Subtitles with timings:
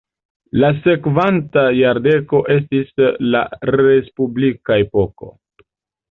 [0.61, 2.89] La sekvonta jardeko estis
[3.35, 5.29] la respublika epoko.